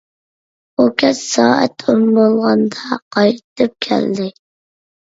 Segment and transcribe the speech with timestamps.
[0.77, 4.31] ئۇ كەچ سائەت ئون بولغاندا قايتىپ كەلدى.